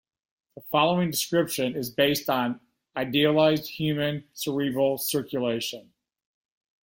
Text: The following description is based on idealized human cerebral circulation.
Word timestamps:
The 0.55 0.61
following 0.71 1.11
description 1.11 1.75
is 1.75 1.91
based 1.91 2.27
on 2.27 2.59
idealized 2.97 3.69
human 3.69 4.23
cerebral 4.33 4.97
circulation. 4.97 5.93